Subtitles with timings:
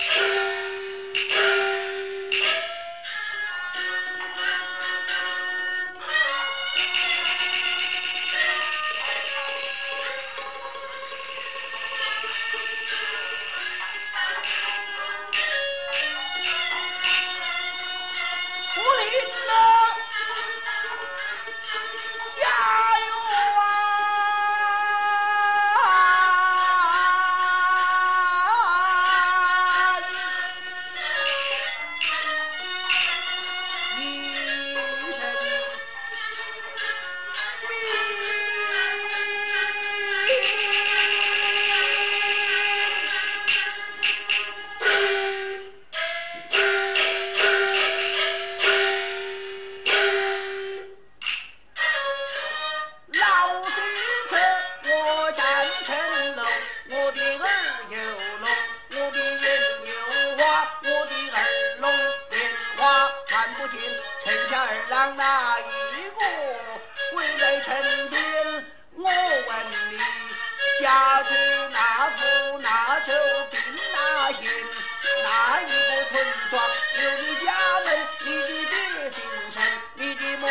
[0.00, 0.16] Leave
[19.48, 19.69] no!
[64.22, 65.62] 城下二郎哪一
[66.10, 66.20] 个
[67.14, 67.74] 跪在城
[68.10, 68.20] 边？
[68.96, 69.12] 我问
[69.90, 69.98] 你，
[70.82, 71.32] 家住
[71.72, 73.12] 哪府哪州
[73.94, 74.42] 哪县？
[75.24, 76.62] 哪一个村庄
[76.98, 77.98] 有你家门？
[78.26, 78.76] 你的爹
[79.16, 79.18] 姓
[79.54, 79.62] 甚？
[79.94, 80.46] 你的母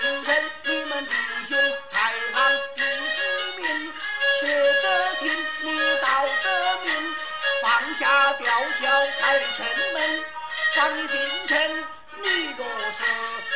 [0.00, 0.50] 姓甚？
[0.62, 1.14] 你们弟
[1.48, 1.58] 兄
[1.90, 2.36] 排行
[2.76, 3.18] 第几
[3.56, 3.92] 名？
[4.40, 4.46] 学
[4.82, 6.06] 得听，你道
[6.44, 6.46] 得
[6.84, 7.14] 明。
[7.62, 7.66] 放
[7.98, 8.46] 下吊
[8.80, 10.24] 桥开城门，
[10.76, 11.84] 放你进城。
[12.22, 13.47] 你若杀。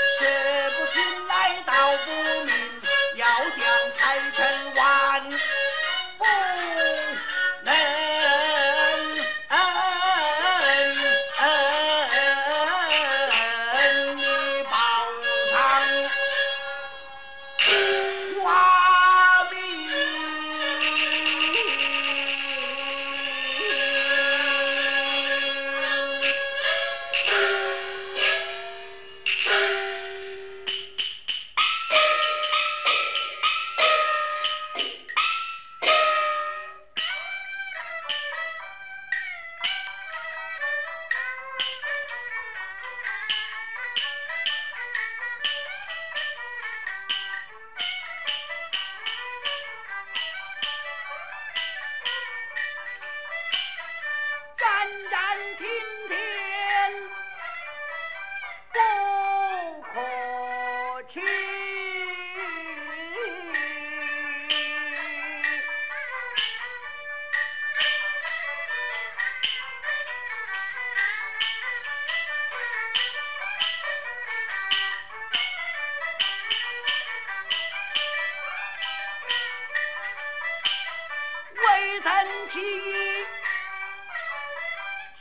[82.53, 82.59] 起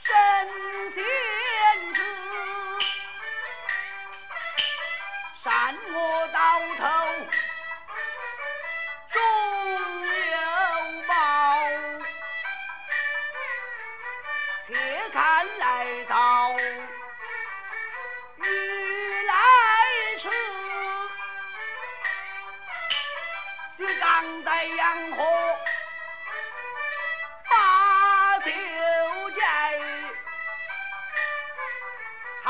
[0.03, 0.11] 身
[0.93, 0.99] 天
[1.93, 2.01] 子
[5.41, 6.83] 善恶到头
[9.13, 9.15] 终
[10.31, 10.37] 有
[11.07, 11.11] 报。
[14.67, 14.75] 且
[15.13, 16.57] 看来到
[18.35, 18.43] 你
[19.25, 19.33] 来
[20.17, 20.29] 迟
[23.77, 25.40] 须当代阳红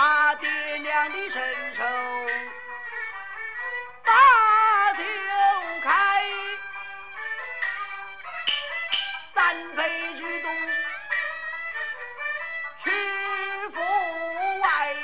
[0.01, 1.84] 把，爹娘的身手
[4.03, 5.03] 把酒
[5.84, 6.25] 开，
[9.35, 10.51] 三杯居东
[12.84, 12.90] 去
[13.75, 14.95] 府外，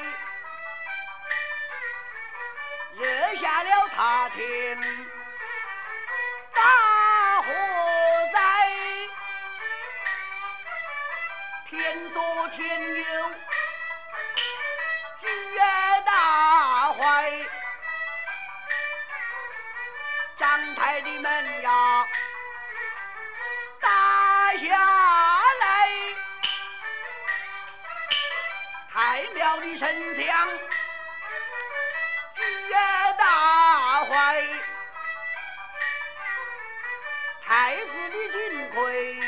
[2.95, 5.16] 惹下了塌天。
[20.39, 22.07] 张台的门呀，
[23.81, 24.77] 打下
[25.59, 25.89] 来，
[28.93, 30.47] 太庙的神像
[32.69, 32.75] 也
[33.17, 34.43] 打坏，
[37.45, 39.21] 太子的金盔。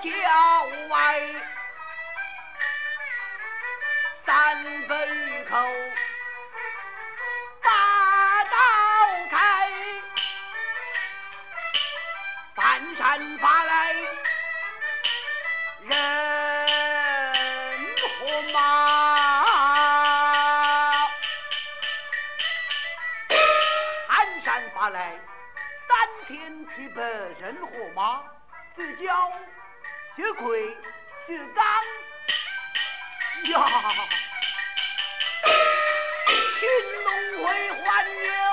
[0.00, 0.10] 郊
[0.88, 1.50] 外。
[4.30, 5.56] 三分口
[7.62, 8.56] 把刀
[9.28, 9.70] 开
[12.54, 13.92] 半山发来
[15.80, 15.90] 人
[17.98, 18.56] 和马
[24.06, 25.18] 半山发来
[25.88, 28.22] 三千七百人和马
[28.76, 29.32] 自交
[30.20, 30.76] 血魁
[31.26, 31.64] 血刚
[33.50, 33.64] 呀，
[36.60, 36.62] 听
[37.04, 37.08] 龙
[37.42, 38.49] 会还有八。